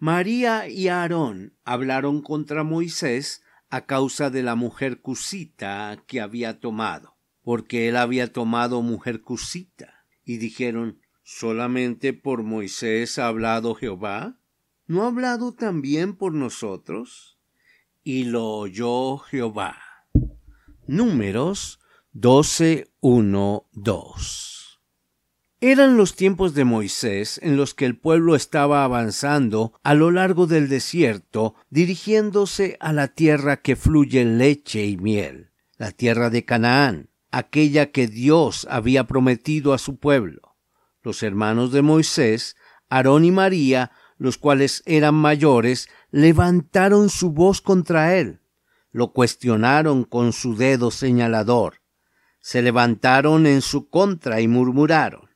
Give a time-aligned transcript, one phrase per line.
[0.00, 7.18] María y Aarón hablaron contra Moisés a causa de la mujer cusita que había tomado,
[7.42, 10.06] porque él había tomado mujer cusita.
[10.24, 14.40] Y dijeron, ¿solamente por Moisés ha hablado Jehová?
[14.86, 17.38] ¿No ha hablado también por nosotros?
[18.02, 19.76] Y lo oyó Jehová.
[20.86, 21.78] Números
[22.12, 24.49] 12, 2.
[25.62, 30.46] Eran los tiempos de Moisés en los que el pueblo estaba avanzando a lo largo
[30.46, 37.10] del desierto, dirigiéndose a la tierra que fluye leche y miel, la tierra de Canaán,
[37.30, 40.56] aquella que Dios había prometido a su pueblo.
[41.02, 42.56] Los hermanos de Moisés,
[42.88, 48.40] Aarón y María, los cuales eran mayores, levantaron su voz contra él,
[48.92, 51.82] lo cuestionaron con su dedo señalador,
[52.40, 55.29] se levantaron en su contra y murmuraron.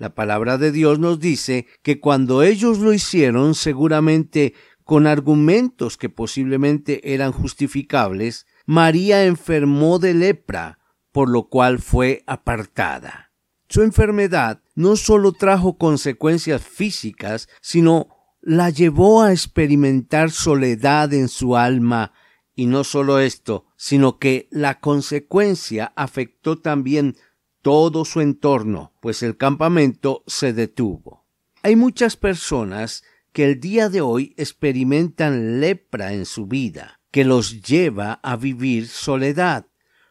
[0.00, 6.08] La palabra de Dios nos dice que cuando ellos lo hicieron, seguramente con argumentos que
[6.08, 10.78] posiblemente eran justificables, María enfermó de lepra,
[11.12, 13.34] por lo cual fue apartada.
[13.68, 18.08] Su enfermedad no solo trajo consecuencias físicas, sino
[18.40, 22.14] la llevó a experimentar soledad en su alma,
[22.54, 27.16] y no solo esto, sino que la consecuencia afectó también
[27.62, 31.26] todo su entorno, pues el campamento se detuvo.
[31.62, 37.62] Hay muchas personas que el día de hoy experimentan lepra en su vida, que los
[37.62, 39.66] lleva a vivir soledad,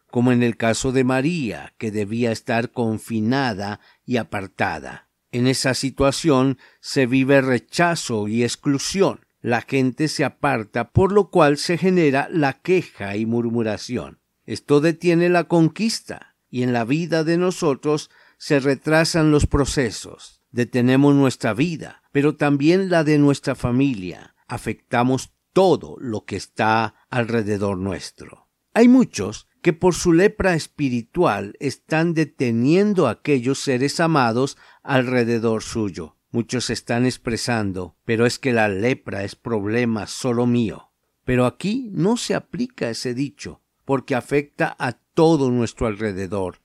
[0.09, 5.09] como en el caso de María, que debía estar confinada y apartada.
[5.31, 9.25] En esa situación se vive rechazo y exclusión.
[9.41, 14.19] La gente se aparta, por lo cual se genera la queja y murmuración.
[14.45, 20.41] Esto detiene la conquista, y en la vida de nosotros se retrasan los procesos.
[20.51, 24.35] Detenemos nuestra vida, pero también la de nuestra familia.
[24.47, 28.47] Afectamos todo lo que está alrededor nuestro.
[28.73, 36.15] Hay muchos que por su lepra espiritual están deteniendo a aquellos seres amados alrededor suyo.
[36.31, 40.91] Muchos están expresando, pero es que la lepra es problema solo mío.
[41.25, 46.61] Pero aquí no se aplica ese dicho, porque afecta a todo nuestro alrededor,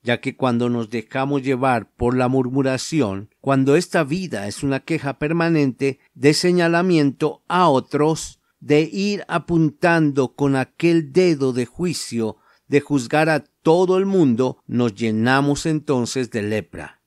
[0.00, 5.18] ya que cuando nos dejamos llevar por la murmuración, cuando esta vida es una queja
[5.18, 12.36] permanente de señalamiento a otros, de ir apuntando con aquel dedo de juicio,
[12.68, 17.02] de juzgar a todo el mundo, nos llenamos entonces de lepra.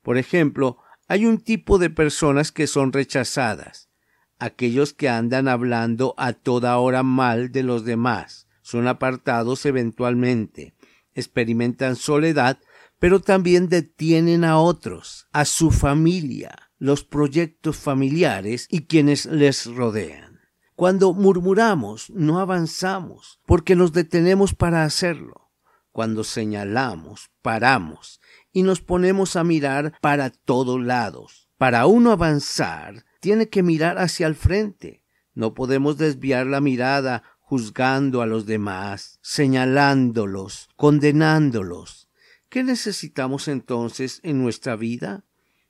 [0.00, 0.78] Por ejemplo,
[1.08, 3.90] hay un tipo de personas que son rechazadas,
[4.38, 10.74] aquellos que andan hablando a toda hora mal de los demás, son apartados eventualmente,
[11.14, 12.58] experimentan soledad,
[12.98, 20.40] pero también detienen a otros, a su familia, los proyectos familiares y quienes les rodean.
[20.74, 25.52] Cuando murmuramos, no avanzamos, porque nos detenemos para hacerlo.
[25.92, 31.48] Cuando señalamos, paramos y nos ponemos a mirar para todos lados.
[31.56, 35.04] Para uno avanzar, tiene que mirar hacia el frente.
[35.34, 42.08] No podemos desviar la mirada juzgando a los demás, señalándolos, condenándolos.
[42.48, 45.24] ¿Qué necesitamos entonces en nuestra vida?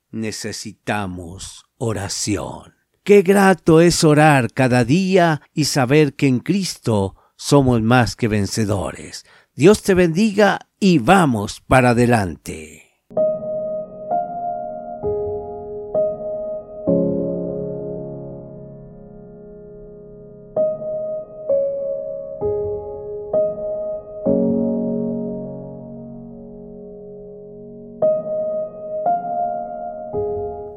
[0.09, 2.73] Necesitamos oración.
[3.03, 9.23] Qué grato es orar cada día y saber que en Cristo somos más que vencedores.
[9.53, 12.86] Dios te bendiga y vamos para adelante.